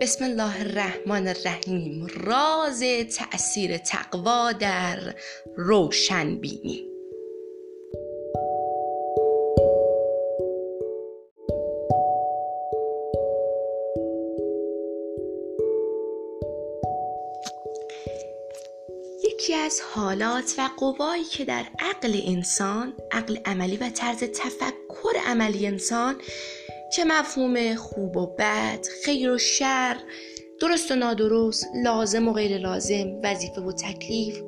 [0.00, 2.06] بسم الله الرحمن الرحیم.
[2.06, 2.82] راز
[3.16, 5.14] تأثیر تقوا در
[5.56, 6.84] روشن بینی.
[19.24, 25.66] یکی از حالات و قوایی که در عقل انسان عقل عملی و طرز تفکر عملی
[25.66, 26.16] انسان
[26.92, 29.96] که مفهوم خوب و بد خیر و شر
[30.60, 34.42] درست و نادرست لازم و غیر لازم وظیفه و تکلیف.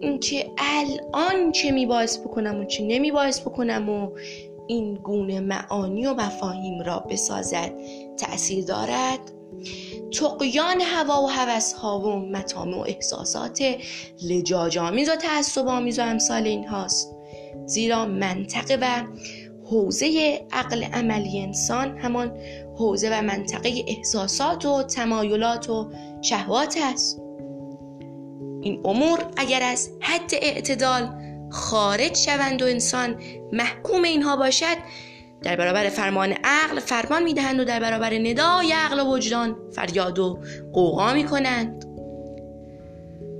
[0.00, 4.10] اینکه الان چه میباعث بکنم و چه نمیباعث بکنم و
[4.66, 7.72] این گونه معانی و مفاهیم را بسازد
[8.18, 9.32] تأثیر دارد.
[10.12, 13.62] تقیان هوا و هوس ها و مطامع و احساسات
[14.22, 17.16] لجاجامیز و تعصب آمیز و امثال این هاست
[17.66, 19.02] زیرا منطقه و
[19.72, 22.32] حوزه عقل عملی انسان همان
[22.78, 25.90] حوزه و منطقه احساسات و تمایلات و
[26.22, 27.20] شهوات است.
[28.62, 31.10] این امور اگر از حد اعتدال
[31.50, 34.76] خارج شوند و انسان محکوم اینها باشد
[35.42, 40.38] در برابر فرمان عقل فرمان می‌دهند و در برابر ندای عقل و وجدان فریاد و
[40.72, 41.91] قوقا می‌کنند.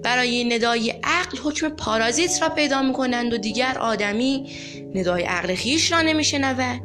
[0.03, 4.51] برای ندای عقل حکم پارازیت را پیدا می‌کنند و دیگر آدمی
[4.95, 6.81] ندای عقل خیش را نمیشنود.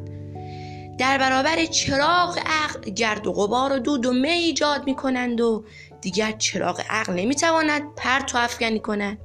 [0.97, 5.65] در برابر چراغ عقل گرد و غبار و دود و می ایجاد می‌کنند و
[6.01, 9.17] دیگر چراغ عقل نمی‌تواند پرت و افکنی کند.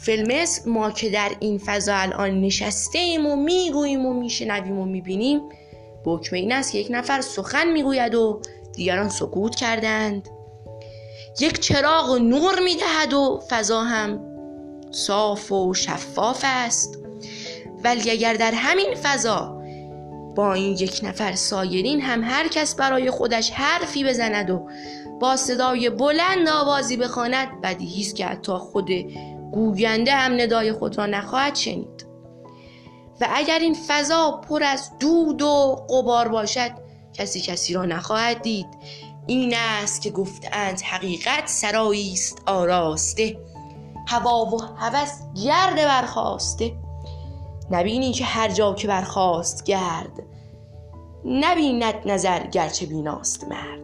[0.00, 5.40] فیلمس ما که در این فضا الان نشسته ایم و می‌گوییم و میشنویم و می‌بینیم
[6.04, 8.40] به حکم این است که یک نفر سخن می‌گوید و
[8.74, 10.28] دیگران سکوت کردند.
[11.40, 14.20] یک چراغ و نور می‌دهد و فضا هم
[14.90, 16.98] صاف و شفاف است.
[17.84, 19.62] ولی اگر در همین فضا
[20.36, 24.68] با این یک نفر سایرین هم هر کس برای خودش حرفی بزند و
[25.20, 28.90] با صدای بلند آوازی بخواند بدیهی است که حتی خود
[29.52, 32.06] گوینده هم ندای خود را نخواهد شنید.
[33.20, 36.70] و اگر این فضا پر از دود و قبار باشد
[37.14, 38.66] کسی کسی را نخواهد دید.
[39.26, 43.36] این است که گفتند حقیقت سرایی است آراسته
[44.08, 46.72] هوا و هوس گرد برخواسته
[47.70, 50.22] نبینی که هر جا که برخواست گرد
[51.24, 53.82] نبیند نظر گرچه بیناست مرد.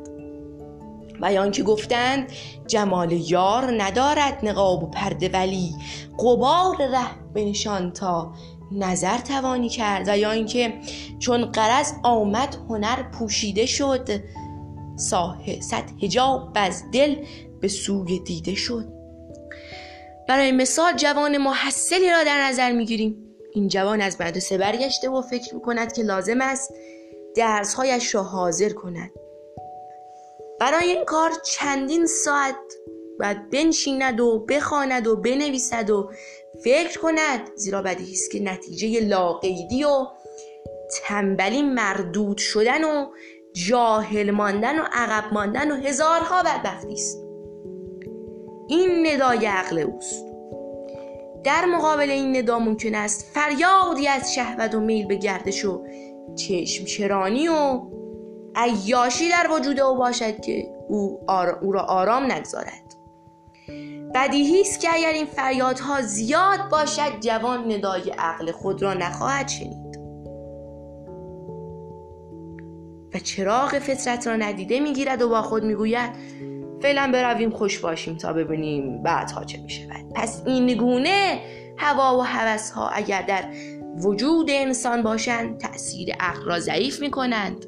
[1.20, 2.32] و که گفتند
[2.66, 5.74] جمال یار ندارد نقاب و پرده ولی
[6.18, 8.32] قبار ره بنشان تا
[8.72, 10.08] نظر توانی کرد.
[10.08, 10.74] و یا اینکه
[11.18, 14.08] چون قرض آمد هنر پوشیده شد
[14.98, 17.16] صد هجاب از دل
[17.60, 18.84] به سوی دیده شد.
[20.28, 23.24] برای مثال جوان محصلی را در نظر می‌گیریم.
[23.52, 26.74] این جوان از مدرسه برگشته و فکر می‌کند که لازم است
[27.36, 29.10] درسهایش را حاضر کند.
[30.60, 32.56] برای این کار چندین ساعت
[33.18, 36.10] باید بنشیند و بخواند و بنویسد و
[36.64, 40.06] فکر کند زیرا بدیهی است که نتیجه لاقیدی و
[41.02, 43.06] تنبلی مردود شدن و
[43.52, 47.18] جاهل ماندن و عقب ماندن و هزارها بدبختی است.
[48.68, 50.24] این ندای عقل اوست.
[51.44, 55.84] در مقابل این ندا ممکن است فریادی از شهوت و میل به گردش و
[56.36, 57.80] چشم چرانی و
[58.56, 61.20] عیاشی در وجود او باشد که او,
[61.62, 62.94] او را آرام نگذارد.
[64.14, 69.87] بدیهی است که اگر این فریادها زیاد باشد جوان ندای عقل خود را نخواهد شنید.
[73.14, 76.10] و چراغ فطرت را ندیده می‌گیرد و با خود می‌گوید
[76.82, 80.12] فعلا برویم خوش باشیم تا ببینیم بعدها چه می‌شود.
[80.14, 81.40] پس این گونه
[81.76, 83.44] هوا و هوس ها اگر در
[83.96, 87.66] وجود انسان باشند تأثیر عقل را ضعیف می کنند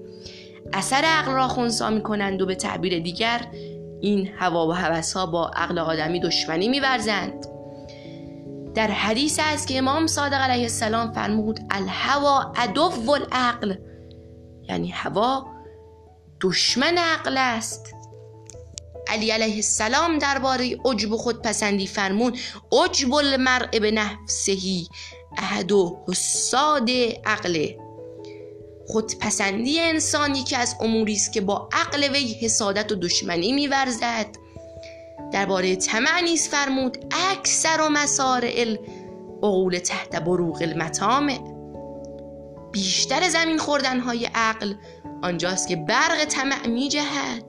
[0.72, 3.40] اثر عقل را خونسا می کنند و به تعبیر دیگر
[4.00, 7.46] این هوا و هوس ها با عقل آدمی دشمنی میورزند.
[8.74, 13.74] در حدیث است که امام صادق علیه السلام فرمود الهوا عدو العقل.
[14.70, 15.46] یعنی هوا
[16.40, 17.94] دشمن عقل است.
[19.08, 22.36] علی علیه السلام درباره عجب خود پسندی فرمون
[22.72, 24.88] عجب المرء به نفسهی
[25.38, 26.90] احد و حساد
[27.24, 27.78] عقله
[28.86, 34.26] خودپسندی انسان یکی از اموری است که با عقل وی حسادت و دشمنی میورزد.
[35.32, 36.98] درباره طمع نیز فرمود
[37.32, 38.76] اکثر و مسارع
[39.42, 41.49] عقول تحت بروغ المطامع.
[42.72, 44.74] بیشتر زمین خوردن های عقل
[45.22, 47.44] آنجاست که برق طمع می جهد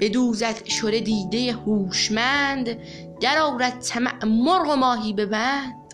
[0.00, 2.78] بدوزد شده دیده هوشمند
[3.20, 5.84] در آورد طمع مرغ و ماهی ببند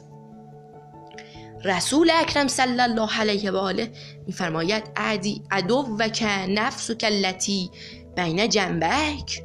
[1.64, 3.92] رسول اکرم صلی الله علیه و آله
[4.26, 7.70] میفرماید عدی عدو و که نفس و کلتی
[8.16, 9.42] بین جنبک.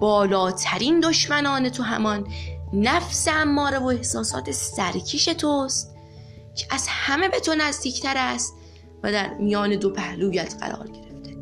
[0.00, 2.26] بالاترین دشمنان تو همان
[2.72, 5.91] نفس اماره و احساسات سرکیش توست.
[6.54, 8.54] که از همه به تو نزدیکتر است
[9.02, 11.36] و در میان دو پهلویت قرار گرفته.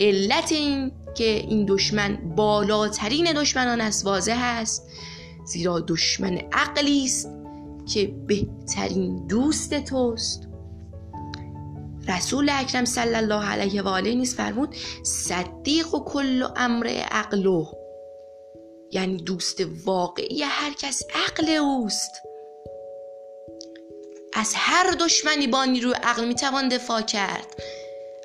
[0.00, 4.88] علت این که این دشمن بالاترین دشمنان است واضح است
[5.44, 7.28] زیرا دشمن عقلی است
[7.92, 10.48] که بهترین دوست توست.
[12.08, 17.66] رسول اکرم صلی الله علیه و آله نیز فرمود صدیق و کل امر عقلو
[18.92, 22.12] یعنی دوست واقعی هر کس عقل اوست.
[24.34, 27.46] از هر دشمنی با نیروی عقل می‌توان دفاع کرد.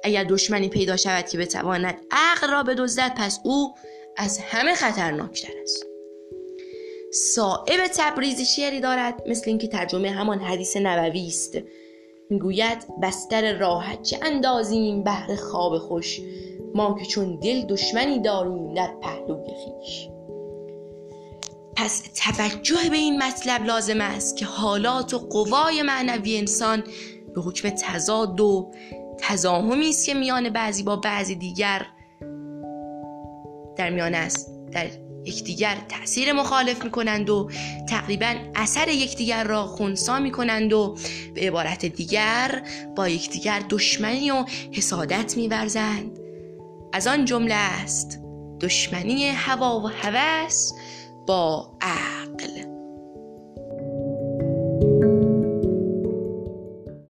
[0.04, 3.74] اگر دشمنی پیدا شود که بتواند عقل را بدزدد پس او
[4.18, 5.86] از همه خطرناکتر است.
[7.14, 11.58] صاحب تبریزی شعری دارد مثل اینکه ترجمه همان حدیث نبوی است.
[12.30, 16.20] می‌گوید بستر راحت چه اندازیم بهر خواب خوش
[16.76, 20.10] ما که چون دل دشمنی داریم در پهلوی خیش
[21.78, 26.84] پس توجه به این مطلب لازم است که حالات و قوای معنوی انسان
[27.36, 28.72] به حکم تضاد و
[29.20, 31.86] تزاهمی است که میان بعضی با بعضی دیگر
[33.76, 34.88] در میان است در
[35.26, 37.50] یکدیگر تاثیر مخالف می‌کنند و
[37.90, 40.98] تقریبا اثر یکدیگر را خونسا می‌کنند و
[41.36, 42.62] به عبارت دیگر
[42.96, 46.20] با یکدیگر دشمنی و حسادت میورزند.
[46.94, 48.20] از آن جمله است
[48.62, 50.72] دشمنی هوا و هوس
[51.28, 52.27] با عقل